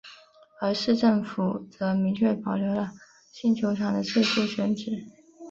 [0.59, 2.91] 而市政府则明确保留了
[3.31, 5.05] 新球场的最初选址。